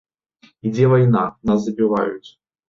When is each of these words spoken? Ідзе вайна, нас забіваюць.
Ідзе 0.69 0.87
вайна, 0.93 1.21
нас 1.51 1.59
забіваюць. 1.67 2.29